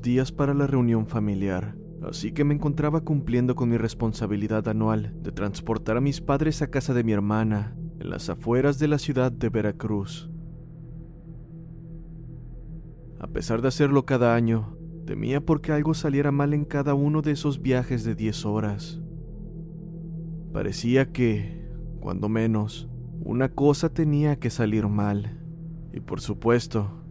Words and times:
días 0.00 0.32
para 0.32 0.54
la 0.54 0.66
reunión 0.66 1.06
familiar, 1.06 1.76
así 2.02 2.32
que 2.32 2.44
me 2.44 2.54
encontraba 2.54 3.02
cumpliendo 3.02 3.54
con 3.54 3.68
mi 3.68 3.76
responsabilidad 3.76 4.66
anual 4.68 5.12
de 5.22 5.32
transportar 5.32 5.96
a 5.96 6.00
mis 6.00 6.20
padres 6.20 6.62
a 6.62 6.70
casa 6.70 6.94
de 6.94 7.04
mi 7.04 7.12
hermana, 7.12 7.76
en 8.00 8.10
las 8.10 8.30
afueras 8.30 8.78
de 8.78 8.88
la 8.88 8.98
ciudad 8.98 9.30
de 9.30 9.48
Veracruz. 9.48 10.30
A 13.20 13.26
pesar 13.26 13.62
de 13.62 13.68
hacerlo 13.68 14.04
cada 14.06 14.34
año, 14.34 14.76
temía 15.06 15.40
porque 15.40 15.72
algo 15.72 15.94
saliera 15.94 16.32
mal 16.32 16.54
en 16.54 16.64
cada 16.64 16.94
uno 16.94 17.22
de 17.22 17.32
esos 17.32 17.60
viajes 17.60 18.04
de 18.04 18.14
10 18.14 18.46
horas. 18.46 19.00
Parecía 20.52 21.12
que, 21.12 21.68
cuando 22.00 22.28
menos, 22.28 22.88
una 23.20 23.48
cosa 23.50 23.90
tenía 23.90 24.40
que 24.40 24.50
salir 24.50 24.88
mal. 24.88 25.38
Y 25.92 26.00
por 26.00 26.20
supuesto, 26.20 27.04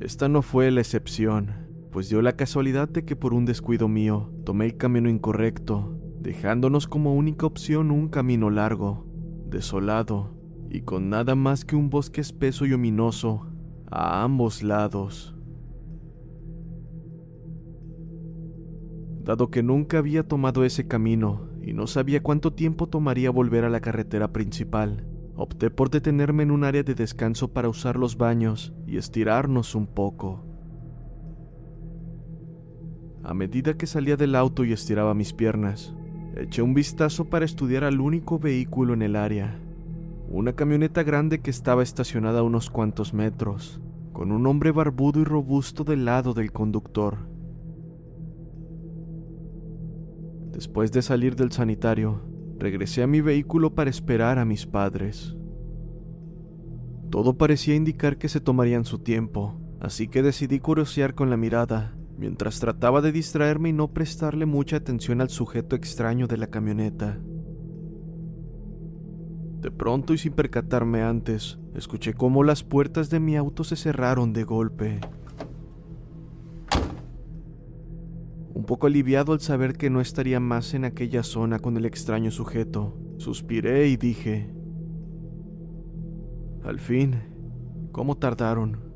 esta 0.00 0.28
no 0.28 0.42
fue 0.42 0.70
la 0.70 0.80
excepción 0.80 1.67
pues 1.90 2.08
dio 2.08 2.22
la 2.22 2.36
casualidad 2.36 2.88
de 2.88 3.04
que 3.04 3.16
por 3.16 3.34
un 3.34 3.44
descuido 3.44 3.88
mío 3.88 4.30
tomé 4.44 4.66
el 4.66 4.76
camino 4.76 5.08
incorrecto, 5.08 5.98
dejándonos 6.20 6.86
como 6.86 7.14
única 7.14 7.46
opción 7.46 7.90
un 7.90 8.08
camino 8.08 8.50
largo, 8.50 9.06
desolado 9.46 10.34
y 10.70 10.82
con 10.82 11.08
nada 11.08 11.34
más 11.34 11.64
que 11.64 11.76
un 11.76 11.90
bosque 11.90 12.20
espeso 12.20 12.66
y 12.66 12.72
ominoso 12.72 13.46
a 13.90 14.22
ambos 14.22 14.62
lados. 14.62 15.34
Dado 19.22 19.50
que 19.50 19.62
nunca 19.62 19.98
había 19.98 20.26
tomado 20.26 20.64
ese 20.64 20.86
camino 20.86 21.48
y 21.62 21.72
no 21.72 21.86
sabía 21.86 22.22
cuánto 22.22 22.52
tiempo 22.52 22.86
tomaría 22.86 23.30
volver 23.30 23.64
a 23.64 23.70
la 23.70 23.80
carretera 23.80 24.32
principal, 24.32 25.06
opté 25.36 25.70
por 25.70 25.90
detenerme 25.90 26.42
en 26.42 26.50
un 26.50 26.64
área 26.64 26.82
de 26.82 26.94
descanso 26.94 27.52
para 27.52 27.68
usar 27.68 27.96
los 27.96 28.16
baños 28.16 28.74
y 28.86 28.96
estirarnos 28.96 29.74
un 29.74 29.86
poco. 29.86 30.47
A 33.28 33.34
medida 33.34 33.76
que 33.76 33.86
salía 33.86 34.16
del 34.16 34.34
auto 34.34 34.64
y 34.64 34.72
estiraba 34.72 35.12
mis 35.12 35.34
piernas, 35.34 35.94
eché 36.34 36.62
un 36.62 36.72
vistazo 36.72 37.26
para 37.26 37.44
estudiar 37.44 37.84
al 37.84 38.00
único 38.00 38.38
vehículo 38.38 38.94
en 38.94 39.02
el 39.02 39.16
área, 39.16 39.60
una 40.30 40.54
camioneta 40.54 41.02
grande 41.02 41.40
que 41.40 41.50
estaba 41.50 41.82
estacionada 41.82 42.38
a 42.38 42.42
unos 42.42 42.70
cuantos 42.70 43.12
metros, 43.12 43.82
con 44.14 44.32
un 44.32 44.46
hombre 44.46 44.72
barbudo 44.72 45.20
y 45.20 45.24
robusto 45.24 45.84
del 45.84 46.06
lado 46.06 46.32
del 46.32 46.52
conductor. 46.52 47.18
Después 50.52 50.90
de 50.90 51.02
salir 51.02 51.36
del 51.36 51.52
sanitario, 51.52 52.22
regresé 52.58 53.02
a 53.02 53.06
mi 53.06 53.20
vehículo 53.20 53.74
para 53.74 53.90
esperar 53.90 54.38
a 54.38 54.46
mis 54.46 54.64
padres. 54.64 55.36
Todo 57.10 57.36
parecía 57.36 57.74
indicar 57.74 58.16
que 58.16 58.30
se 58.30 58.40
tomarían 58.40 58.86
su 58.86 59.00
tiempo, 59.00 59.60
así 59.80 60.08
que 60.08 60.22
decidí 60.22 60.60
curiosear 60.60 61.14
con 61.14 61.28
la 61.28 61.36
mirada 61.36 61.97
mientras 62.18 62.58
trataba 62.58 63.00
de 63.00 63.12
distraerme 63.12 63.68
y 63.68 63.72
no 63.72 63.88
prestarle 63.88 64.44
mucha 64.44 64.76
atención 64.76 65.20
al 65.20 65.30
sujeto 65.30 65.76
extraño 65.76 66.26
de 66.26 66.36
la 66.36 66.48
camioneta. 66.48 67.16
De 69.60 69.70
pronto 69.70 70.14
y 70.14 70.18
sin 70.18 70.32
percatarme 70.32 71.02
antes, 71.02 71.58
escuché 71.74 72.14
cómo 72.14 72.42
las 72.42 72.64
puertas 72.64 73.08
de 73.08 73.20
mi 73.20 73.36
auto 73.36 73.62
se 73.62 73.76
cerraron 73.76 74.32
de 74.32 74.44
golpe. 74.44 75.00
Un 78.52 78.64
poco 78.64 78.88
aliviado 78.88 79.32
al 79.32 79.40
saber 79.40 79.74
que 79.74 79.88
no 79.88 80.00
estaría 80.00 80.40
más 80.40 80.74
en 80.74 80.84
aquella 80.84 81.22
zona 81.22 81.60
con 81.60 81.76
el 81.76 81.86
extraño 81.86 82.32
sujeto, 82.32 82.98
suspiré 83.18 83.88
y 83.88 83.96
dije, 83.96 84.52
al 86.64 86.80
fin, 86.80 87.16
¿cómo 87.92 88.16
tardaron? 88.16 88.87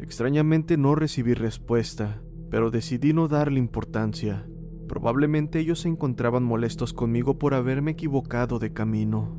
Extrañamente 0.00 0.76
no 0.76 0.94
recibí 0.94 1.34
respuesta, 1.34 2.22
pero 2.50 2.70
decidí 2.70 3.12
no 3.12 3.28
darle 3.28 3.58
importancia. 3.58 4.48
Probablemente 4.86 5.58
ellos 5.58 5.80
se 5.80 5.88
encontraban 5.88 6.44
molestos 6.44 6.92
conmigo 6.92 7.38
por 7.38 7.54
haberme 7.54 7.92
equivocado 7.92 8.58
de 8.58 8.72
camino. 8.72 9.36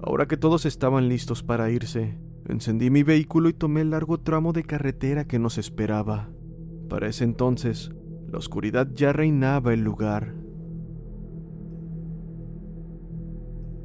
Ahora 0.00 0.26
que 0.26 0.36
todos 0.36 0.66
estaban 0.66 1.08
listos 1.08 1.42
para 1.42 1.70
irse, 1.70 2.18
encendí 2.48 2.90
mi 2.90 3.02
vehículo 3.02 3.48
y 3.48 3.52
tomé 3.54 3.80
el 3.80 3.90
largo 3.90 4.20
tramo 4.20 4.52
de 4.52 4.64
carretera 4.64 5.26
que 5.26 5.38
nos 5.38 5.58
esperaba. 5.58 6.30
Para 6.88 7.08
ese 7.08 7.24
entonces, 7.24 7.92
la 8.28 8.38
oscuridad 8.38 8.88
ya 8.92 9.12
reinaba 9.12 9.72
el 9.72 9.82
lugar. 9.82 10.34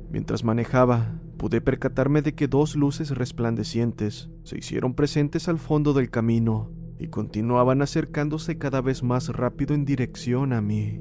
Mientras 0.09 0.43
manejaba, 0.43 1.21
pude 1.37 1.61
percatarme 1.61 2.21
de 2.21 2.33
que 2.33 2.47
dos 2.47 2.75
luces 2.75 3.11
resplandecientes 3.11 4.29
se 4.43 4.57
hicieron 4.57 4.93
presentes 4.93 5.47
al 5.47 5.59
fondo 5.59 5.93
del 5.93 6.09
camino, 6.09 6.71
y 6.99 7.07
continuaban 7.07 7.81
acercándose 7.81 8.57
cada 8.57 8.81
vez 8.81 9.03
más 9.03 9.29
rápido 9.29 9.75
en 9.75 9.85
dirección 9.85 10.51
a 10.53 10.61
mí. 10.61 10.99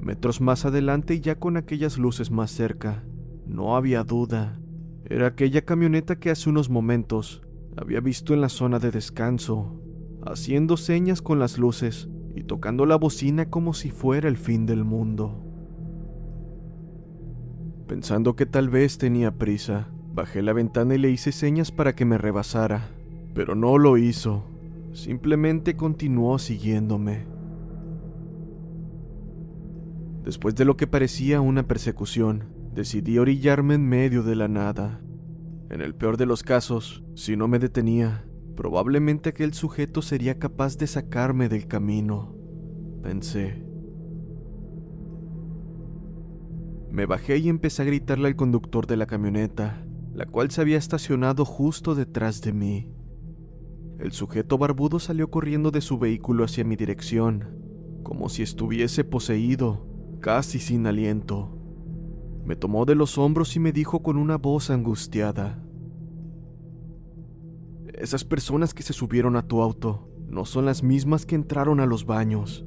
Metros 0.00 0.40
más 0.40 0.64
adelante 0.64 1.14
y 1.14 1.20
ya 1.20 1.38
con 1.38 1.56
aquellas 1.56 1.98
luces 1.98 2.30
más 2.30 2.50
cerca, 2.50 3.04
no 3.46 3.76
había 3.76 4.04
duda. 4.04 4.60
Era 5.04 5.26
aquella 5.26 5.64
camioneta 5.64 6.18
que 6.18 6.30
hace 6.30 6.48
unos 6.48 6.70
momentos 6.70 7.42
había 7.76 8.00
visto 8.00 8.32
en 8.32 8.40
la 8.40 8.48
zona 8.48 8.78
de 8.78 8.90
descanso, 8.90 9.82
haciendo 10.24 10.76
señas 10.76 11.20
con 11.20 11.38
las 11.38 11.58
luces 11.58 12.08
y 12.34 12.44
tocando 12.44 12.86
la 12.86 12.96
bocina 12.96 13.50
como 13.50 13.74
si 13.74 13.90
fuera 13.90 14.28
el 14.28 14.36
fin 14.36 14.66
del 14.66 14.84
mundo. 14.84 15.47
Pensando 17.88 18.36
que 18.36 18.44
tal 18.44 18.68
vez 18.68 18.98
tenía 18.98 19.38
prisa, 19.38 19.88
bajé 20.12 20.42
la 20.42 20.52
ventana 20.52 20.94
y 20.94 20.98
le 20.98 21.10
hice 21.10 21.32
señas 21.32 21.72
para 21.72 21.94
que 21.94 22.04
me 22.04 22.18
rebasara, 22.18 22.90
pero 23.32 23.54
no 23.54 23.78
lo 23.78 23.96
hizo, 23.96 24.44
simplemente 24.92 25.74
continuó 25.74 26.38
siguiéndome. 26.38 27.24
Después 30.22 30.54
de 30.54 30.66
lo 30.66 30.76
que 30.76 30.86
parecía 30.86 31.40
una 31.40 31.66
persecución, 31.66 32.44
decidí 32.74 33.18
orillarme 33.18 33.76
en 33.76 33.88
medio 33.88 34.22
de 34.22 34.36
la 34.36 34.48
nada. 34.48 35.00
En 35.70 35.80
el 35.80 35.94
peor 35.94 36.18
de 36.18 36.26
los 36.26 36.42
casos, 36.42 37.02
si 37.14 37.36
no 37.36 37.48
me 37.48 37.58
detenía, 37.58 38.26
probablemente 38.54 39.30
aquel 39.30 39.54
sujeto 39.54 40.02
sería 40.02 40.38
capaz 40.38 40.76
de 40.76 40.86
sacarme 40.86 41.48
del 41.48 41.66
camino, 41.66 42.34
pensé. 43.02 43.67
Me 46.90 47.06
bajé 47.06 47.38
y 47.38 47.48
empecé 47.48 47.82
a 47.82 47.84
gritarle 47.84 48.28
al 48.28 48.36
conductor 48.36 48.86
de 48.86 48.96
la 48.96 49.06
camioneta, 49.06 49.84
la 50.14 50.26
cual 50.26 50.50
se 50.50 50.60
había 50.60 50.78
estacionado 50.78 51.44
justo 51.44 51.94
detrás 51.94 52.40
de 52.40 52.52
mí. 52.52 52.88
El 53.98 54.12
sujeto 54.12 54.58
barbudo 54.58 54.98
salió 54.98 55.30
corriendo 55.30 55.70
de 55.70 55.80
su 55.80 55.98
vehículo 55.98 56.44
hacia 56.44 56.64
mi 56.64 56.76
dirección, 56.76 57.58
como 58.02 58.28
si 58.28 58.42
estuviese 58.42 59.04
poseído, 59.04 59.86
casi 60.20 60.58
sin 60.58 60.86
aliento. 60.86 61.58
Me 62.44 62.56
tomó 62.56 62.84
de 62.84 62.94
los 62.94 63.18
hombros 63.18 63.54
y 63.56 63.60
me 63.60 63.72
dijo 63.72 64.02
con 64.02 64.16
una 64.16 64.38
voz 64.38 64.70
angustiada, 64.70 65.62
Esas 67.94 68.24
personas 68.24 68.72
que 68.72 68.82
se 68.82 68.92
subieron 68.92 69.36
a 69.36 69.46
tu 69.46 69.60
auto 69.60 70.08
no 70.28 70.44
son 70.44 70.64
las 70.64 70.82
mismas 70.82 71.26
que 71.26 71.34
entraron 71.34 71.80
a 71.80 71.86
los 71.86 72.06
baños. 72.06 72.64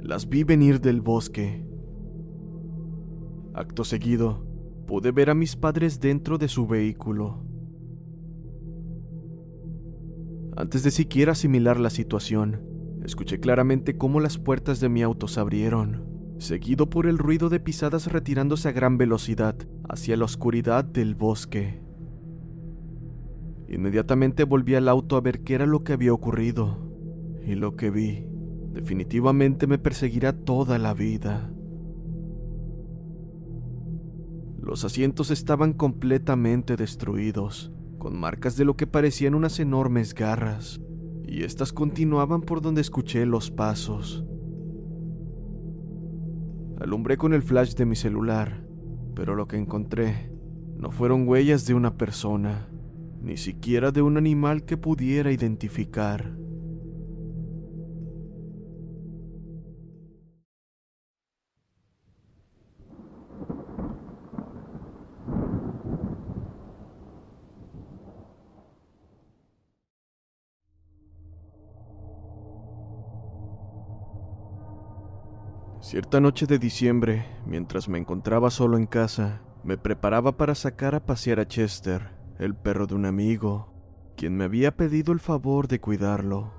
Las 0.00 0.28
vi 0.28 0.44
venir 0.44 0.80
del 0.80 1.00
bosque. 1.00 1.67
Acto 3.58 3.82
seguido, 3.82 4.46
pude 4.86 5.10
ver 5.10 5.30
a 5.30 5.34
mis 5.34 5.56
padres 5.56 5.98
dentro 5.98 6.38
de 6.38 6.46
su 6.46 6.68
vehículo. 6.68 7.42
Antes 10.56 10.84
de 10.84 10.92
siquiera 10.92 11.32
asimilar 11.32 11.80
la 11.80 11.90
situación, 11.90 12.62
escuché 13.04 13.40
claramente 13.40 13.98
cómo 13.98 14.20
las 14.20 14.38
puertas 14.38 14.78
de 14.78 14.88
mi 14.88 15.02
auto 15.02 15.26
se 15.26 15.40
abrieron, 15.40 16.04
seguido 16.38 16.88
por 16.88 17.08
el 17.08 17.18
ruido 17.18 17.48
de 17.48 17.58
pisadas 17.58 18.06
retirándose 18.12 18.68
a 18.68 18.72
gran 18.72 18.96
velocidad 18.96 19.56
hacia 19.88 20.16
la 20.16 20.26
oscuridad 20.26 20.84
del 20.84 21.16
bosque. 21.16 21.82
Inmediatamente 23.66 24.44
volví 24.44 24.76
al 24.76 24.88
auto 24.88 25.16
a 25.16 25.20
ver 25.20 25.40
qué 25.40 25.54
era 25.54 25.66
lo 25.66 25.82
que 25.82 25.94
había 25.94 26.12
ocurrido, 26.12 26.78
y 27.44 27.56
lo 27.56 27.74
que 27.74 27.90
vi 27.90 28.24
definitivamente 28.72 29.66
me 29.66 29.78
perseguirá 29.78 30.32
toda 30.32 30.78
la 30.78 30.94
vida. 30.94 31.50
Los 34.68 34.84
asientos 34.84 35.30
estaban 35.30 35.72
completamente 35.72 36.76
destruidos, 36.76 37.72
con 37.96 38.20
marcas 38.20 38.54
de 38.58 38.66
lo 38.66 38.76
que 38.76 38.86
parecían 38.86 39.34
unas 39.34 39.60
enormes 39.60 40.12
garras, 40.12 40.78
y 41.26 41.44
estas 41.44 41.72
continuaban 41.72 42.42
por 42.42 42.60
donde 42.60 42.82
escuché 42.82 43.24
los 43.24 43.50
pasos. 43.50 44.26
Alumbré 46.82 47.16
con 47.16 47.32
el 47.32 47.40
flash 47.40 47.76
de 47.76 47.86
mi 47.86 47.96
celular, 47.96 48.62
pero 49.14 49.34
lo 49.34 49.48
que 49.48 49.56
encontré 49.56 50.30
no 50.76 50.90
fueron 50.90 51.26
huellas 51.26 51.64
de 51.64 51.72
una 51.72 51.96
persona, 51.96 52.68
ni 53.22 53.38
siquiera 53.38 53.90
de 53.90 54.02
un 54.02 54.18
animal 54.18 54.66
que 54.66 54.76
pudiera 54.76 55.32
identificar. 55.32 56.37
Cierta 75.88 76.20
noche 76.20 76.44
de 76.44 76.58
diciembre, 76.58 77.24
mientras 77.46 77.88
me 77.88 77.96
encontraba 77.96 78.50
solo 78.50 78.76
en 78.76 78.84
casa, 78.84 79.40
me 79.64 79.78
preparaba 79.78 80.36
para 80.36 80.54
sacar 80.54 80.94
a 80.94 81.06
pasear 81.06 81.40
a 81.40 81.48
Chester, 81.48 82.10
el 82.38 82.54
perro 82.54 82.86
de 82.86 82.94
un 82.94 83.06
amigo, 83.06 83.72
quien 84.14 84.36
me 84.36 84.44
había 84.44 84.76
pedido 84.76 85.14
el 85.14 85.18
favor 85.18 85.66
de 85.66 85.80
cuidarlo. 85.80 86.52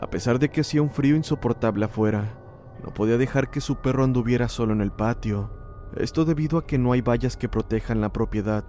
A 0.00 0.10
pesar 0.10 0.40
de 0.40 0.48
que 0.48 0.62
hacía 0.62 0.82
un 0.82 0.90
frío 0.90 1.14
insoportable 1.14 1.84
afuera, 1.84 2.36
no 2.82 2.92
podía 2.92 3.18
dejar 3.18 3.50
que 3.50 3.60
su 3.60 3.76
perro 3.76 4.02
anduviera 4.02 4.48
solo 4.48 4.72
en 4.72 4.80
el 4.80 4.90
patio, 4.90 5.52
esto 5.96 6.24
debido 6.24 6.58
a 6.58 6.66
que 6.66 6.76
no 6.76 6.90
hay 6.90 7.02
vallas 7.02 7.36
que 7.36 7.48
protejan 7.48 8.00
la 8.00 8.12
propiedad, 8.12 8.64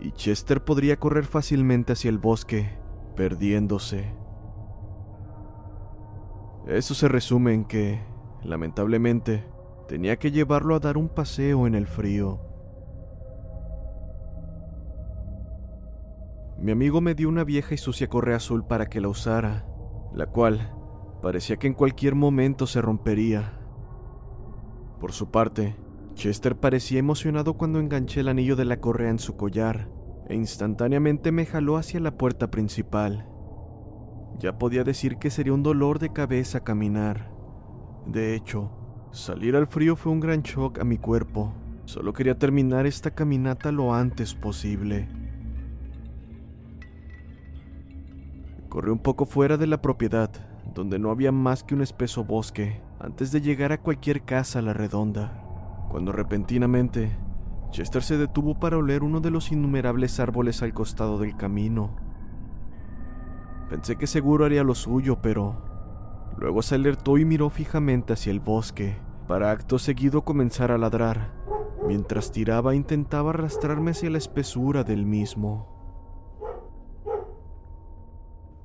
y 0.00 0.12
Chester 0.12 0.64
podría 0.64 0.98
correr 0.98 1.26
fácilmente 1.26 1.92
hacia 1.92 2.08
el 2.08 2.16
bosque, 2.16 2.78
perdiéndose. 3.16 4.23
Eso 6.66 6.94
se 6.94 7.08
resume 7.08 7.52
en 7.52 7.64
que, 7.64 8.00
lamentablemente, 8.42 9.44
tenía 9.86 10.16
que 10.16 10.30
llevarlo 10.30 10.74
a 10.74 10.80
dar 10.80 10.96
un 10.96 11.08
paseo 11.08 11.66
en 11.66 11.74
el 11.74 11.86
frío. 11.86 12.40
Mi 16.58 16.72
amigo 16.72 17.02
me 17.02 17.14
dio 17.14 17.28
una 17.28 17.44
vieja 17.44 17.74
y 17.74 17.78
sucia 17.78 18.08
correa 18.08 18.36
azul 18.36 18.64
para 18.64 18.86
que 18.86 19.00
la 19.00 19.08
usara, 19.08 19.66
la 20.14 20.26
cual 20.26 20.72
parecía 21.20 21.56
que 21.56 21.66
en 21.66 21.74
cualquier 21.74 22.14
momento 22.14 22.66
se 22.66 22.80
rompería. 22.80 23.58
Por 25.00 25.12
su 25.12 25.30
parte, 25.30 25.76
Chester 26.14 26.56
parecía 26.56 27.00
emocionado 27.00 27.54
cuando 27.58 27.80
enganché 27.80 28.20
el 28.20 28.28
anillo 28.28 28.56
de 28.56 28.64
la 28.64 28.80
correa 28.80 29.10
en 29.10 29.18
su 29.18 29.36
collar 29.36 29.90
e 30.28 30.34
instantáneamente 30.34 31.32
me 31.32 31.44
jaló 31.44 31.76
hacia 31.76 32.00
la 32.00 32.16
puerta 32.16 32.50
principal. 32.50 33.28
Ya 34.38 34.58
podía 34.58 34.84
decir 34.84 35.16
que 35.16 35.30
sería 35.30 35.52
un 35.52 35.62
dolor 35.62 35.98
de 35.98 36.12
cabeza 36.12 36.64
caminar. 36.64 37.30
De 38.06 38.34
hecho, 38.34 38.70
salir 39.12 39.56
al 39.56 39.66
frío 39.66 39.96
fue 39.96 40.12
un 40.12 40.20
gran 40.20 40.42
shock 40.42 40.78
a 40.80 40.84
mi 40.84 40.98
cuerpo. 40.98 41.54
Solo 41.84 42.12
quería 42.12 42.38
terminar 42.38 42.86
esta 42.86 43.10
caminata 43.10 43.70
lo 43.70 43.94
antes 43.94 44.34
posible. 44.34 45.08
Corrí 48.68 48.90
un 48.90 48.98
poco 48.98 49.24
fuera 49.24 49.56
de 49.56 49.66
la 49.66 49.80
propiedad, 49.80 50.30
donde 50.74 50.98
no 50.98 51.10
había 51.10 51.30
más 51.30 51.62
que 51.62 51.74
un 51.74 51.82
espeso 51.82 52.24
bosque, 52.24 52.80
antes 52.98 53.30
de 53.30 53.40
llegar 53.40 53.70
a 53.70 53.80
cualquier 53.80 54.24
casa 54.24 54.58
a 54.58 54.62
la 54.62 54.72
redonda, 54.72 55.44
cuando 55.90 56.10
repentinamente 56.10 57.16
Chester 57.70 58.02
se 58.02 58.18
detuvo 58.18 58.58
para 58.58 58.76
oler 58.76 59.02
uno 59.02 59.20
de 59.20 59.30
los 59.30 59.52
innumerables 59.52 60.18
árboles 60.20 60.62
al 60.62 60.72
costado 60.72 61.18
del 61.18 61.36
camino. 61.36 62.03
Pensé 63.68 63.96
que 63.96 64.06
seguro 64.06 64.44
haría 64.44 64.62
lo 64.62 64.74
suyo, 64.74 65.20
pero 65.22 65.56
luego 66.36 66.62
se 66.62 66.74
alertó 66.74 67.16
y 67.18 67.24
miró 67.24 67.48
fijamente 67.48 68.12
hacia 68.12 68.30
el 68.30 68.40
bosque, 68.40 68.96
para 69.26 69.50
acto 69.50 69.78
seguido 69.78 70.22
comenzar 70.22 70.70
a 70.70 70.78
ladrar, 70.78 71.32
mientras 71.86 72.30
tiraba 72.30 72.72
e 72.72 72.76
intentaba 72.76 73.30
arrastrarme 73.30 73.92
hacia 73.92 74.10
la 74.10 74.18
espesura 74.18 74.84
del 74.84 75.06
mismo. 75.06 75.72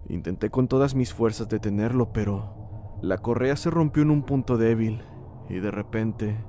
Intenté 0.09 0.49
con 0.49 0.67
todas 0.67 0.95
mis 0.95 1.13
fuerzas 1.13 1.47
detenerlo, 1.47 2.11
pero 2.11 2.97
la 3.01 3.19
correa 3.19 3.55
se 3.55 3.69
rompió 3.69 4.03
en 4.03 4.11
un 4.11 4.23
punto 4.23 4.57
débil, 4.57 5.01
y 5.47 5.59
de 5.59 5.71
repente 5.71 6.43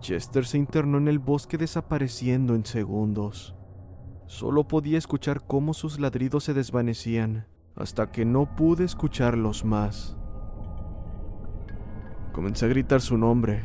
Chester 0.00 0.44
se 0.44 0.58
internó 0.58 0.98
en 0.98 1.08
el 1.08 1.18
bosque 1.18 1.56
desapareciendo 1.56 2.54
en 2.54 2.66
segundos. 2.66 3.54
Solo 4.26 4.68
podía 4.68 4.98
escuchar 4.98 5.46
cómo 5.46 5.72
sus 5.72 5.98
ladridos 5.98 6.44
se 6.44 6.52
desvanecían 6.52 7.46
hasta 7.76 8.10
que 8.10 8.24
no 8.24 8.56
pude 8.56 8.84
escucharlos 8.84 9.64
más. 9.64 10.16
Comencé 12.32 12.66
a 12.66 12.68
gritar 12.68 13.00
su 13.00 13.16
nombre. 13.18 13.62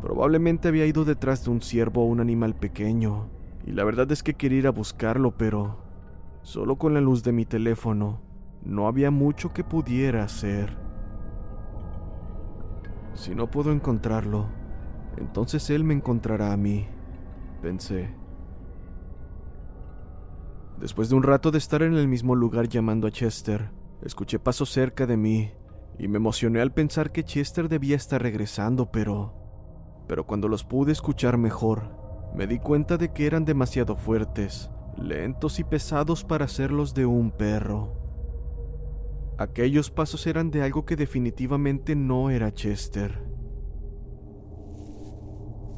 Probablemente 0.00 0.68
había 0.68 0.86
ido 0.86 1.04
detrás 1.04 1.44
de 1.44 1.50
un 1.50 1.62
ciervo 1.62 2.02
o 2.02 2.06
un 2.06 2.20
animal 2.20 2.54
pequeño, 2.54 3.28
y 3.64 3.72
la 3.72 3.84
verdad 3.84 4.10
es 4.12 4.22
que 4.22 4.34
quería 4.34 4.58
ir 4.58 4.66
a 4.66 4.70
buscarlo, 4.70 5.36
pero 5.36 5.78
solo 6.42 6.76
con 6.76 6.94
la 6.94 7.00
luz 7.00 7.24
de 7.24 7.32
mi 7.32 7.44
teléfono 7.44 8.20
no 8.62 8.86
había 8.86 9.10
mucho 9.10 9.52
que 9.52 9.64
pudiera 9.64 10.22
hacer. 10.22 10.76
Si 13.14 13.34
no 13.34 13.50
puedo 13.50 13.72
encontrarlo, 13.72 14.46
entonces 15.16 15.70
él 15.70 15.82
me 15.82 15.94
encontrará 15.94 16.52
a 16.52 16.56
mí, 16.56 16.86
pensé. 17.62 18.25
Después 20.80 21.08
de 21.08 21.16
un 21.16 21.22
rato 21.22 21.50
de 21.50 21.58
estar 21.58 21.82
en 21.82 21.94
el 21.94 22.06
mismo 22.06 22.34
lugar 22.34 22.68
llamando 22.68 23.06
a 23.06 23.10
Chester, 23.10 23.70
escuché 24.02 24.38
pasos 24.38 24.70
cerca 24.70 25.06
de 25.06 25.16
mí 25.16 25.50
y 25.98 26.06
me 26.08 26.18
emocioné 26.18 26.60
al 26.60 26.72
pensar 26.72 27.12
que 27.12 27.24
Chester 27.24 27.68
debía 27.68 27.96
estar 27.96 28.20
regresando, 28.20 28.90
pero... 28.90 29.32
Pero 30.06 30.26
cuando 30.26 30.48
los 30.48 30.64
pude 30.64 30.92
escuchar 30.92 31.38
mejor, 31.38 31.90
me 32.34 32.46
di 32.46 32.58
cuenta 32.58 32.98
de 32.98 33.12
que 33.12 33.26
eran 33.26 33.44
demasiado 33.46 33.96
fuertes, 33.96 34.70
lentos 34.98 35.58
y 35.58 35.64
pesados 35.64 36.24
para 36.24 36.46
ser 36.46 36.70
los 36.70 36.92
de 36.92 37.06
un 37.06 37.30
perro. 37.30 37.94
Aquellos 39.38 39.90
pasos 39.90 40.26
eran 40.26 40.50
de 40.50 40.62
algo 40.62 40.84
que 40.84 40.96
definitivamente 40.96 41.96
no 41.96 42.30
era 42.30 42.52
Chester. 42.52 43.22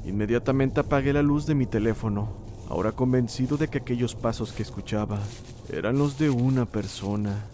Inmediatamente 0.05 0.81
apagué 0.81 1.13
la 1.13 1.23
luz 1.23 1.47
de 1.47 1.55
mi 1.55 1.67
teléfono, 1.67 2.48
ahora 2.69 2.93
convencido 2.93 3.57
de 3.57 3.69
que 3.69 3.79
aquellos 3.79 4.15
pasos 4.15 4.53
que 4.53 4.63
escuchaba 4.63 5.19
eran 5.73 5.99
los 5.99 6.19
de 6.19 6.31
una 6.31 6.67
persona. 6.67 7.47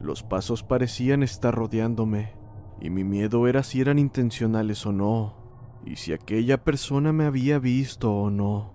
Los 0.00 0.22
pasos 0.24 0.64
parecían 0.64 1.22
estar 1.22 1.54
rodeándome, 1.54 2.32
y 2.80 2.90
mi 2.90 3.04
miedo 3.04 3.46
era 3.46 3.62
si 3.62 3.80
eran 3.80 3.98
intencionales 3.98 4.84
o 4.86 4.92
no, 4.92 5.78
y 5.84 5.96
si 5.96 6.12
aquella 6.12 6.64
persona 6.64 7.12
me 7.12 7.26
había 7.26 7.58
visto 7.60 8.12
o 8.12 8.30
no. 8.30 8.74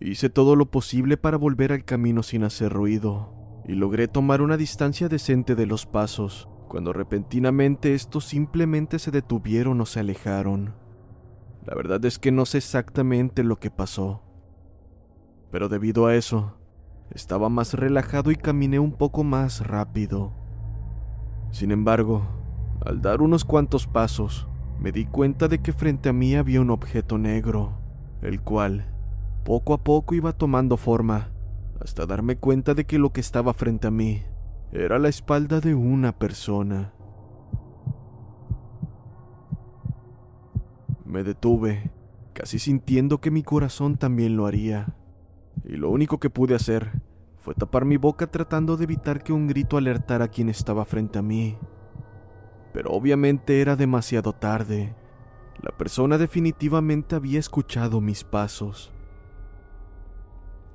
Hice 0.00 0.30
todo 0.30 0.56
lo 0.56 0.70
posible 0.70 1.16
para 1.16 1.36
volver 1.36 1.72
al 1.72 1.84
camino 1.84 2.22
sin 2.22 2.44
hacer 2.44 2.72
ruido, 2.72 3.43
y 3.66 3.74
logré 3.74 4.08
tomar 4.08 4.42
una 4.42 4.56
distancia 4.56 5.08
decente 5.08 5.54
de 5.54 5.66
los 5.66 5.86
pasos, 5.86 6.48
cuando 6.68 6.92
repentinamente 6.92 7.94
estos 7.94 8.24
simplemente 8.24 8.98
se 8.98 9.10
detuvieron 9.10 9.80
o 9.80 9.86
se 9.86 10.00
alejaron. 10.00 10.74
La 11.64 11.74
verdad 11.74 12.04
es 12.04 12.18
que 12.18 12.30
no 12.30 12.44
sé 12.44 12.58
exactamente 12.58 13.42
lo 13.42 13.58
que 13.58 13.70
pasó, 13.70 14.22
pero 15.50 15.68
debido 15.68 16.06
a 16.06 16.14
eso, 16.14 16.58
estaba 17.10 17.48
más 17.48 17.74
relajado 17.74 18.30
y 18.30 18.36
caminé 18.36 18.78
un 18.78 18.92
poco 18.92 19.24
más 19.24 19.66
rápido. 19.66 20.32
Sin 21.52 21.70
embargo, 21.70 22.26
al 22.84 23.00
dar 23.00 23.22
unos 23.22 23.44
cuantos 23.44 23.86
pasos, 23.86 24.48
me 24.80 24.92
di 24.92 25.06
cuenta 25.06 25.48
de 25.48 25.62
que 25.62 25.72
frente 25.72 26.08
a 26.08 26.12
mí 26.12 26.34
había 26.34 26.60
un 26.60 26.70
objeto 26.70 27.16
negro, 27.16 27.78
el 28.20 28.40
cual, 28.40 28.92
poco 29.44 29.72
a 29.74 29.84
poco 29.84 30.14
iba 30.14 30.32
tomando 30.32 30.76
forma, 30.76 31.30
hasta 31.84 32.06
darme 32.06 32.36
cuenta 32.36 32.72
de 32.72 32.86
que 32.86 32.98
lo 32.98 33.12
que 33.12 33.20
estaba 33.20 33.52
frente 33.52 33.86
a 33.86 33.90
mí 33.90 34.22
era 34.72 34.98
la 34.98 35.10
espalda 35.10 35.60
de 35.60 35.74
una 35.74 36.18
persona. 36.18 36.94
Me 41.04 41.22
detuve, 41.22 41.92
casi 42.32 42.58
sintiendo 42.58 43.20
que 43.20 43.30
mi 43.30 43.42
corazón 43.42 43.98
también 43.98 44.36
lo 44.36 44.46
haría 44.46 44.96
y 45.62 45.76
lo 45.76 45.90
único 45.90 46.18
que 46.18 46.30
pude 46.30 46.54
hacer 46.54 46.90
fue 47.36 47.54
tapar 47.54 47.84
mi 47.84 47.98
boca 47.98 48.26
tratando 48.26 48.78
de 48.78 48.84
evitar 48.84 49.22
que 49.22 49.34
un 49.34 49.46
grito 49.46 49.76
alertara 49.76 50.24
a 50.24 50.28
quien 50.28 50.48
estaba 50.48 50.86
frente 50.86 51.18
a 51.18 51.22
mí. 51.22 51.58
Pero 52.72 52.90
obviamente 52.90 53.60
era 53.60 53.76
demasiado 53.76 54.32
tarde. 54.32 54.96
La 55.60 55.70
persona 55.76 56.16
definitivamente 56.16 57.14
había 57.14 57.38
escuchado 57.38 58.00
mis 58.00 58.24
pasos. 58.24 58.92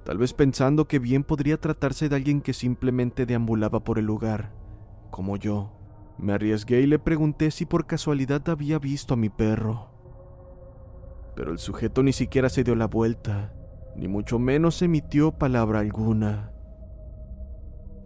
Tal 0.03 0.17
vez 0.17 0.33
pensando 0.33 0.87
que 0.87 0.99
bien 0.99 1.23
podría 1.23 1.57
tratarse 1.57 2.09
de 2.09 2.15
alguien 2.15 2.41
que 2.41 2.53
simplemente 2.53 3.25
deambulaba 3.25 3.83
por 3.83 3.99
el 3.99 4.05
lugar, 4.05 4.53
como 5.11 5.37
yo. 5.37 5.71
Me 6.17 6.33
arriesgué 6.33 6.81
y 6.81 6.87
le 6.87 6.99
pregunté 6.99 7.51
si 7.51 7.65
por 7.65 7.85
casualidad 7.85 8.47
había 8.49 8.79
visto 8.79 9.13
a 9.13 9.17
mi 9.17 9.29
perro. 9.29 9.89
Pero 11.35 11.51
el 11.51 11.59
sujeto 11.59 12.03
ni 12.03 12.13
siquiera 12.13 12.49
se 12.49 12.63
dio 12.63 12.75
la 12.75 12.87
vuelta 12.87 13.53
ni 13.99 14.07
mucho 14.07 14.39
menos 14.39 14.81
emitió 14.81 15.31
palabra 15.31 15.79
alguna. 15.79 16.51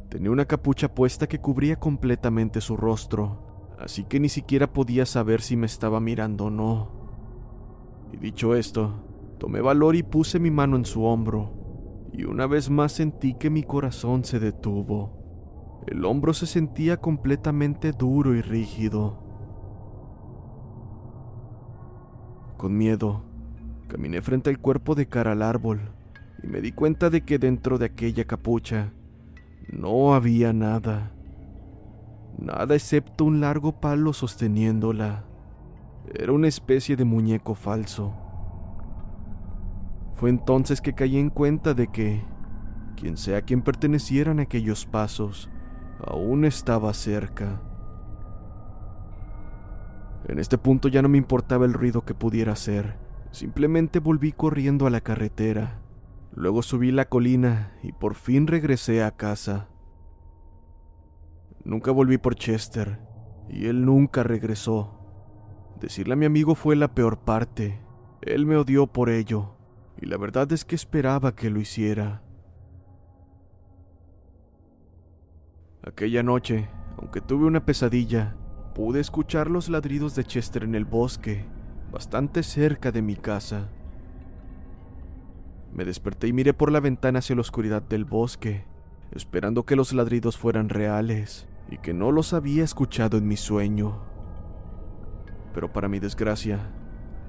Tenía 0.09 0.31
una 0.31 0.45
capucha 0.45 0.93
puesta 0.93 1.27
que 1.27 1.39
cubría 1.39 1.79
completamente 1.79 2.61
su 2.61 2.77
rostro, 2.77 3.75
así 3.79 4.03
que 4.03 4.19
ni 4.19 4.29
siquiera 4.29 4.73
podía 4.73 5.05
saber 5.05 5.41
si 5.41 5.55
me 5.55 5.65
estaba 5.65 5.99
mirando 5.99 6.45
o 6.45 6.49
no. 6.49 6.91
Y 8.11 8.17
dicho 8.17 8.55
esto, 8.55 9.03
tomé 9.37 9.61
valor 9.61 9.95
y 9.95 10.03
puse 10.03 10.39
mi 10.39 10.51
mano 10.51 10.77
en 10.77 10.85
su 10.85 11.03
hombro, 11.03 11.51
y 12.13 12.23
una 12.23 12.47
vez 12.47 12.69
más 12.69 12.93
sentí 12.93 13.33
que 13.33 13.49
mi 13.49 13.63
corazón 13.63 14.23
se 14.23 14.39
detuvo. 14.39 15.81
El 15.87 16.05
hombro 16.05 16.33
se 16.33 16.45
sentía 16.45 16.97
completamente 16.97 17.91
duro 17.91 18.33
y 18.35 18.41
rígido. 18.41 19.21
Con 22.57 22.77
miedo, 22.77 23.25
Caminé 23.93 24.23
frente 24.23 24.49
al 24.49 24.57
cuerpo 24.57 24.95
de 24.95 25.05
cara 25.05 25.33
al 25.33 25.43
árbol 25.43 25.91
y 26.41 26.47
me 26.47 26.61
di 26.61 26.71
cuenta 26.71 27.11
de 27.11 27.21
que 27.21 27.37
dentro 27.37 27.77
de 27.77 27.85
aquella 27.85 28.25
capucha 28.25 28.91
no 29.71 30.15
había 30.15 30.51
nada. 30.51 31.11
Nada 32.39 32.73
excepto 32.73 33.23
un 33.23 33.39
largo 33.39 33.79
palo 33.79 34.11
sosteniéndola. 34.11 35.25
Era 36.11 36.31
una 36.31 36.47
especie 36.47 36.95
de 36.95 37.05
muñeco 37.05 37.53
falso. 37.53 38.15
Fue 40.23 40.29
entonces 40.29 40.79
que 40.79 40.93
caí 40.93 41.17
en 41.17 41.29
cuenta 41.29 41.73
de 41.73 41.89
que, 41.89 42.23
quien 42.95 43.17
sea 43.17 43.41
quien 43.41 43.61
pertenecieran 43.61 44.39
aquellos 44.39 44.85
pasos, 44.85 45.49
aún 45.99 46.45
estaba 46.45 46.93
cerca. 46.93 47.61
En 50.29 50.39
este 50.39 50.57
punto 50.57 50.87
ya 50.87 51.01
no 51.01 51.09
me 51.09 51.17
importaba 51.17 51.65
el 51.65 51.73
ruido 51.73 52.05
que 52.05 52.13
pudiera 52.13 52.53
hacer 52.53 52.95
Simplemente 53.31 53.99
volví 53.99 54.31
corriendo 54.31 54.87
a 54.87 54.89
la 54.89 55.01
carretera. 55.01 55.81
Luego 56.31 56.61
subí 56.61 56.93
la 56.93 57.03
colina 57.03 57.73
y 57.83 57.91
por 57.91 58.15
fin 58.15 58.47
regresé 58.47 59.03
a 59.03 59.11
casa. 59.11 59.67
Nunca 61.65 61.91
volví 61.91 62.17
por 62.17 62.35
Chester 62.35 62.97
y 63.49 63.65
él 63.65 63.83
nunca 63.83 64.23
regresó. 64.23 65.01
Decirle 65.81 66.13
a 66.13 66.15
mi 66.15 66.25
amigo 66.25 66.55
fue 66.55 66.77
la 66.77 66.95
peor 66.95 67.17
parte. 67.17 67.81
Él 68.21 68.45
me 68.45 68.55
odió 68.55 68.87
por 68.87 69.09
ello 69.09 69.57
y 70.01 70.05
la 70.05 70.17
verdad 70.17 70.51
es 70.51 70.65
que 70.65 70.75
esperaba 70.75 71.35
que 71.35 71.49
lo 71.49 71.59
hiciera. 71.59 72.21
Aquella 75.85 76.23
noche, 76.23 76.69
aunque 76.97 77.21
tuve 77.21 77.45
una 77.45 77.65
pesadilla, 77.65 78.35
pude 78.73 78.99
escuchar 78.99 79.49
los 79.49 79.69
ladridos 79.69 80.15
de 80.15 80.23
Chester 80.23 80.63
en 80.63 80.75
el 80.75 80.85
bosque 80.85 81.45
bastante 81.93 82.41
cerca 82.41 82.91
de 82.91 83.03
mi 83.03 83.15
casa. 83.15 83.69
Me 85.71 85.85
desperté 85.85 86.27
y 86.27 86.33
miré 86.33 86.51
por 86.51 86.71
la 86.71 86.79
ventana 86.79 87.19
hacia 87.19 87.35
la 87.35 87.41
oscuridad 87.41 87.83
del 87.83 88.03
bosque, 88.03 88.65
esperando 89.11 89.63
que 89.63 89.75
los 89.75 89.93
ladridos 89.93 90.35
fueran 90.35 90.69
reales 90.69 91.47
y 91.69 91.77
que 91.77 91.93
no 91.93 92.11
los 92.11 92.33
había 92.33 92.63
escuchado 92.63 93.17
en 93.17 93.27
mi 93.27 93.37
sueño. 93.37 94.01
Pero 95.53 95.71
para 95.71 95.87
mi 95.87 95.99
desgracia, 95.99 96.71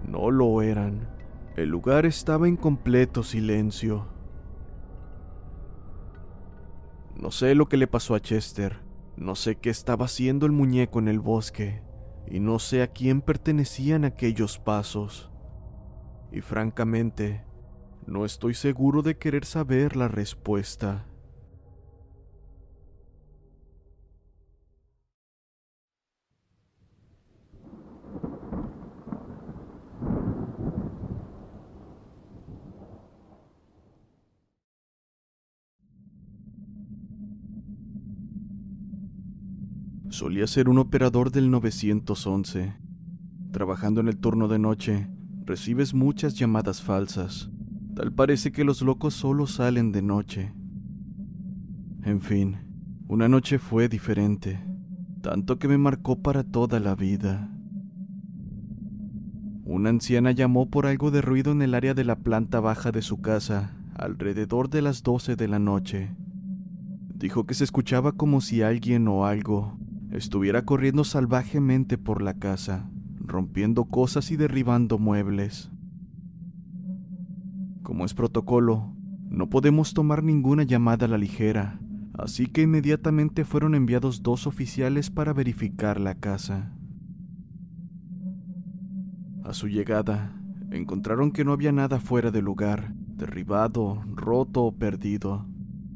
no 0.08 0.30
lo 0.30 0.62
eran. 0.62 1.08
El 1.56 1.68
lugar 1.68 2.04
estaba 2.04 2.48
en 2.48 2.56
completo 2.56 3.22
silencio. 3.22 4.08
No 7.14 7.30
sé 7.30 7.54
lo 7.54 7.66
que 7.66 7.76
le 7.76 7.86
pasó 7.86 8.16
a 8.16 8.20
Chester, 8.20 8.80
no 9.16 9.36
sé 9.36 9.54
qué 9.54 9.70
estaba 9.70 10.06
haciendo 10.06 10.46
el 10.46 10.52
muñeco 10.52 10.98
en 10.98 11.06
el 11.06 11.20
bosque, 11.20 11.80
y 12.26 12.40
no 12.40 12.58
sé 12.58 12.82
a 12.82 12.88
quién 12.88 13.20
pertenecían 13.20 14.04
aquellos 14.04 14.58
pasos. 14.58 15.30
Y 16.32 16.40
francamente, 16.40 17.44
no 18.04 18.24
estoy 18.24 18.54
seguro 18.54 19.02
de 19.02 19.16
querer 19.16 19.44
saber 19.44 19.94
la 19.94 20.08
respuesta. 20.08 21.06
Solía 40.14 40.46
ser 40.46 40.68
un 40.68 40.78
operador 40.78 41.32
del 41.32 41.50
911. 41.50 42.76
Trabajando 43.50 44.00
en 44.00 44.06
el 44.06 44.16
turno 44.16 44.46
de 44.46 44.60
noche, 44.60 45.08
recibes 45.44 45.92
muchas 45.92 46.36
llamadas 46.36 46.82
falsas. 46.82 47.50
Tal 47.96 48.12
parece 48.12 48.52
que 48.52 48.62
los 48.62 48.80
locos 48.80 49.14
solo 49.14 49.48
salen 49.48 49.90
de 49.90 50.02
noche. 50.02 50.52
En 52.04 52.20
fin, 52.20 52.58
una 53.08 53.28
noche 53.28 53.58
fue 53.58 53.88
diferente, 53.88 54.64
tanto 55.20 55.58
que 55.58 55.66
me 55.66 55.78
marcó 55.78 56.22
para 56.22 56.44
toda 56.44 56.78
la 56.78 56.94
vida. 56.94 57.50
Una 59.64 59.90
anciana 59.90 60.30
llamó 60.30 60.70
por 60.70 60.86
algo 60.86 61.10
de 61.10 61.22
ruido 61.22 61.50
en 61.50 61.60
el 61.60 61.74
área 61.74 61.92
de 61.92 62.04
la 62.04 62.20
planta 62.20 62.60
baja 62.60 62.92
de 62.92 63.02
su 63.02 63.20
casa, 63.20 63.76
alrededor 63.96 64.70
de 64.70 64.80
las 64.80 65.02
12 65.02 65.34
de 65.34 65.48
la 65.48 65.58
noche. 65.58 66.14
Dijo 67.16 67.46
que 67.46 67.54
se 67.54 67.64
escuchaba 67.64 68.12
como 68.12 68.40
si 68.40 68.62
alguien 68.62 69.08
o 69.08 69.26
algo 69.26 69.76
estuviera 70.14 70.64
corriendo 70.64 71.04
salvajemente 71.04 71.98
por 71.98 72.22
la 72.22 72.34
casa, 72.34 72.88
rompiendo 73.18 73.86
cosas 73.86 74.30
y 74.30 74.36
derribando 74.36 74.98
muebles. 74.98 75.70
Como 77.82 78.04
es 78.04 78.14
protocolo, 78.14 78.94
no 79.28 79.50
podemos 79.50 79.92
tomar 79.92 80.22
ninguna 80.22 80.62
llamada 80.62 81.06
a 81.06 81.08
la 81.08 81.18
ligera, 81.18 81.80
así 82.16 82.46
que 82.46 82.62
inmediatamente 82.62 83.44
fueron 83.44 83.74
enviados 83.74 84.22
dos 84.22 84.46
oficiales 84.46 85.10
para 85.10 85.32
verificar 85.32 86.00
la 86.00 86.14
casa. 86.14 86.72
A 89.42 89.52
su 89.52 89.68
llegada, 89.68 90.40
encontraron 90.70 91.32
que 91.32 91.44
no 91.44 91.52
había 91.52 91.72
nada 91.72 91.98
fuera 91.98 92.30
de 92.30 92.40
lugar, 92.40 92.94
derribado, 92.94 94.02
roto 94.14 94.62
o 94.62 94.76
perdido. 94.76 95.46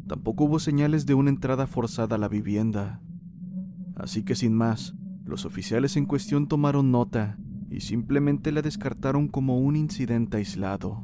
Tampoco 0.07 0.45
hubo 0.45 0.59
señales 0.59 1.07
de 1.07 1.15
una 1.15 1.31
entrada 1.31 1.67
forzada 1.67 2.17
a 2.17 2.19
la 2.19 2.29
vivienda. 2.29 3.01
Así 3.99 4.23
que 4.23 4.35
sin 4.35 4.55
más, 4.55 4.95
los 5.25 5.45
oficiales 5.45 5.97
en 5.97 6.07
cuestión 6.07 6.49
tomaron 6.49 6.91
nota 6.91 7.37
y 7.69 7.81
simplemente 7.81 8.53
la 8.53 8.63
descartaron 8.63 9.29
como 9.29 9.59
un 9.59 9.77
incidente 9.77 10.39
aislado. 10.39 11.03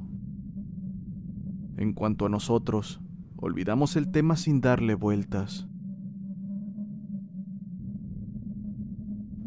En 1.77 1.93
cuanto 1.93 2.25
a 2.25 2.29
nosotros, 2.31 3.03
olvidamos 3.37 3.97
el 3.97 4.11
tema 4.11 4.37
sin 4.37 4.63
darle 4.63 4.95
vueltas. 4.95 5.69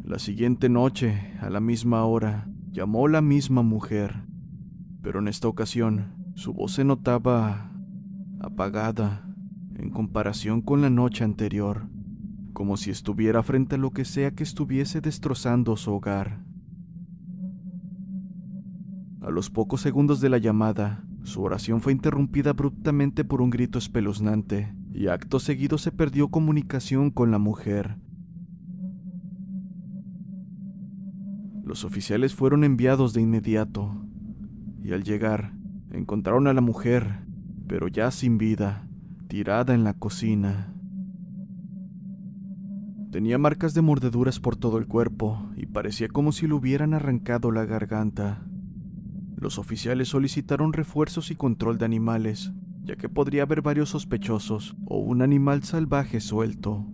La 0.04 0.20
siguiente 0.20 0.70
noche, 0.70 1.34
a 1.42 1.50
la 1.50 1.60
misma 1.60 2.06
hora, 2.06 2.48
Llamó 2.77 3.08
la 3.08 3.24
misma 3.24 3.63
mujer, 3.63 4.24
pero 5.01 5.18
en 5.18 5.27
esta 5.27 5.48
ocasión 5.48 6.13
su 6.36 6.54
voz 6.54 6.74
se 6.74 6.84
notaba 6.84 7.72
apagada 8.39 9.27
en 9.74 9.89
comparación 9.89 10.62
con 10.62 10.82
la 10.82 10.92
noche 10.92 11.24
anterior, 11.24 11.88
como 12.58 12.76
si 12.76 12.90
estuviera 12.90 13.44
frente 13.44 13.76
a 13.76 13.78
lo 13.78 13.92
que 13.92 14.04
sea 14.04 14.32
que 14.32 14.42
estuviese 14.42 15.00
destrozando 15.00 15.78
su 15.78 15.94
hogar. 15.94 16.44
A 19.22 19.30
los 19.30 19.52
pocos 19.52 19.82
segundos 19.82 20.22
de 20.22 20.30
la 20.30 20.40
llamada, 20.40 21.04
su 21.22 21.44
oración 21.44 21.82
fue 21.82 21.92
interrumpida 21.92 22.50
abruptamente 22.50 23.24
por 23.24 23.44
un 23.44 23.52
grito 23.52 23.78
espeluznante, 23.78 24.74
y 24.92 25.06
acto 25.06 25.40
seguido 25.40 25.78
se 25.78 25.92
perdió 25.92 26.30
comunicación 26.30 27.12
con 27.12 27.30
la 27.30 27.38
mujer, 27.38 28.00
Los 31.64 31.84
oficiales 31.84 32.34
fueron 32.34 32.64
enviados 32.64 33.14
de 33.14 33.22
inmediato 33.22 33.94
y 34.82 34.94
al 34.94 35.04
llegar 35.04 35.52
encontraron 35.92 36.48
a 36.48 36.54
la 36.54 36.62
mujer, 36.62 37.20
pero 37.68 37.88
ya 37.88 38.10
sin 38.10 38.40
vida, 38.40 38.88
tirada 39.28 39.76
en 39.76 39.84
la 39.84 39.94
cocina. 39.94 40.74
Tenía 43.18 43.40
marcas 43.40 43.74
de 43.74 43.82
mordeduras 43.82 44.40
por 44.40 44.58
todo 44.58 44.78
el 44.78 44.86
cuerpo 44.86 45.50
y 45.56 45.66
parecía 45.66 46.08
como 46.08 46.32
si 46.32 46.46
le 46.46 46.54
hubieran 46.54 46.94
arrancado 46.94 47.50
la 47.50 47.66
garganta. 47.66 48.46
Los 49.36 49.58
oficiales 49.58 50.10
solicitaron 50.10 50.72
refuerzos 50.72 51.32
y 51.32 51.36
control 51.36 51.80
de 51.80 51.86
animales, 51.86 52.52
ya 52.84 52.96
que 52.96 53.10
podría 53.10 53.42
haber 53.42 53.64
varios 53.64 53.90
sospechosos 53.90 54.76
o 54.86 55.00
un 55.00 55.24
animal 55.24 55.64
salvaje 55.64 56.20
suelto. 56.20 56.86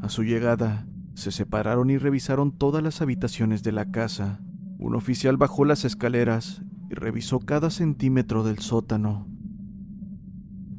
A 0.00 0.08
su 0.08 0.24
llegada, 0.24 0.88
se 1.14 1.30
separaron 1.30 1.90
y 1.90 1.98
revisaron 1.98 2.50
todas 2.50 2.82
las 2.82 3.02
habitaciones 3.02 3.62
de 3.62 3.70
la 3.70 3.92
casa. 3.92 4.40
Un 4.80 4.96
oficial 4.96 5.36
bajó 5.36 5.64
las 5.64 5.84
escaleras 5.84 6.64
y 6.90 6.94
revisó 6.94 7.38
cada 7.38 7.70
centímetro 7.70 8.42
del 8.42 8.58
sótano. 8.58 9.31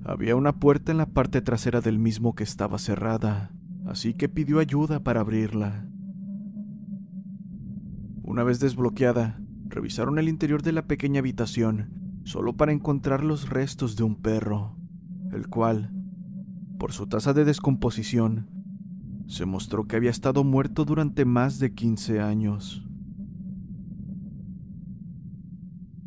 Había 0.06 0.36
una 0.36 0.60
puerta 0.60 0.92
en 0.92 0.98
la 0.98 1.06
parte 1.06 1.42
trasera 1.42 1.80
del 1.80 1.98
mismo 1.98 2.36
que 2.36 2.44
estaba 2.44 2.78
cerrada, 2.78 3.52
así 3.86 4.14
que 4.14 4.28
pidió 4.28 4.60
ayuda 4.60 5.02
para 5.02 5.22
abrirla. 5.22 5.88
Una 8.22 8.44
vez 8.44 8.60
desbloqueada, 8.60 9.40
revisaron 9.66 10.20
el 10.20 10.28
interior 10.28 10.62
de 10.62 10.74
la 10.74 10.88
pequeña 10.88 11.20
habitación 11.20 11.89
solo 12.26 12.56
para 12.56 12.72
encontrar 12.72 13.24
los 13.24 13.50
restos 13.50 13.96
de 13.96 14.04
un 14.04 14.16
perro, 14.16 14.76
el 15.32 15.48
cual, 15.48 15.92
por 16.80 16.92
su 16.92 17.08
tasa 17.08 17.34
de 17.34 17.46
descomposición, 17.46 18.50
se 19.28 19.46
mostró 19.46 19.86
que 19.86 19.96
había 19.96 20.12
estado 20.12 20.44
muerto 20.44 20.84
durante 20.84 21.24
más 21.26 21.60
de 21.60 21.74
15 21.74 22.20
años. 22.20 22.86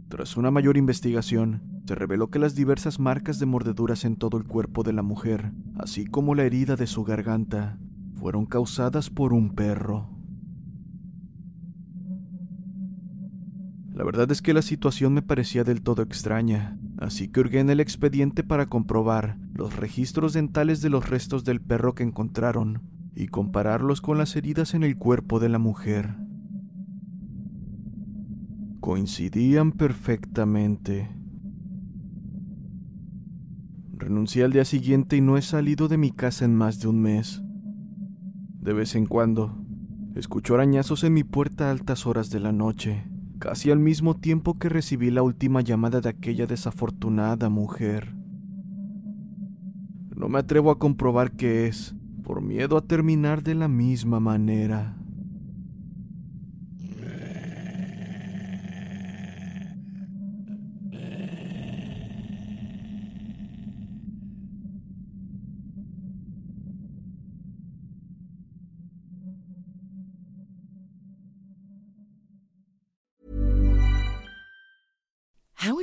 Tras 0.08 0.36
una 0.36 0.50
mayor 0.50 0.76
investigación, 0.76 1.62
se 1.86 1.94
reveló 1.94 2.30
que 2.30 2.40
las 2.40 2.56
diversas 2.56 2.98
marcas 2.98 3.38
de 3.38 3.46
mordeduras 3.46 4.04
en 4.04 4.16
todo 4.16 4.38
el 4.38 4.44
cuerpo 4.44 4.82
de 4.82 4.92
la 4.92 5.02
mujer, 5.02 5.52
así 5.76 6.04
como 6.04 6.34
la 6.34 6.42
herida 6.42 6.74
de 6.74 6.88
su 6.88 7.04
garganta, 7.04 7.78
fueron 8.14 8.44
causadas 8.44 9.08
por 9.08 9.32
un 9.32 9.54
perro. 9.54 10.10
La 13.94 14.04
verdad 14.04 14.30
es 14.32 14.42
que 14.42 14.52
la 14.52 14.62
situación 14.62 15.14
me 15.14 15.22
parecía 15.22 15.62
del 15.62 15.82
todo 15.82 16.02
extraña, 16.02 16.76
así 16.98 17.28
que 17.28 17.40
hurgué 17.40 17.60
en 17.60 17.70
el 17.70 17.78
expediente 17.78 18.42
para 18.42 18.66
comprobar 18.66 19.38
los 19.54 19.76
registros 19.76 20.32
dentales 20.32 20.82
de 20.82 20.90
los 20.90 21.08
restos 21.08 21.44
del 21.44 21.60
perro 21.60 21.94
que 21.94 22.02
encontraron 22.02 22.82
y 23.14 23.28
compararlos 23.28 24.00
con 24.00 24.18
las 24.18 24.34
heridas 24.34 24.74
en 24.74 24.82
el 24.82 24.98
cuerpo 24.98 25.38
de 25.38 25.48
la 25.48 25.58
mujer. 25.58 26.16
Coincidían 28.80 29.70
perfectamente. 29.72 31.08
Renuncié 33.98 34.44
al 34.44 34.52
día 34.52 34.66
siguiente 34.66 35.16
y 35.16 35.22
no 35.22 35.38
he 35.38 35.42
salido 35.42 35.88
de 35.88 35.96
mi 35.96 36.10
casa 36.10 36.44
en 36.44 36.54
más 36.54 36.80
de 36.80 36.88
un 36.88 37.00
mes. 37.00 37.42
De 38.60 38.74
vez 38.74 38.94
en 38.94 39.06
cuando, 39.06 39.56
escucho 40.14 40.54
arañazos 40.54 41.02
en 41.02 41.14
mi 41.14 41.24
puerta 41.24 41.68
a 41.68 41.70
altas 41.70 42.06
horas 42.06 42.28
de 42.28 42.38
la 42.38 42.52
noche, 42.52 43.04
casi 43.38 43.70
al 43.70 43.78
mismo 43.78 44.14
tiempo 44.14 44.58
que 44.58 44.68
recibí 44.68 45.10
la 45.10 45.22
última 45.22 45.62
llamada 45.62 46.02
de 46.02 46.10
aquella 46.10 46.46
desafortunada 46.46 47.48
mujer. 47.48 48.14
No 50.14 50.28
me 50.28 50.40
atrevo 50.40 50.70
a 50.70 50.78
comprobar 50.78 51.32
qué 51.32 51.66
es, 51.66 51.94
por 52.22 52.42
miedo 52.42 52.76
a 52.76 52.82
terminar 52.82 53.42
de 53.42 53.54
la 53.54 53.68
misma 53.68 54.20
manera. 54.20 54.94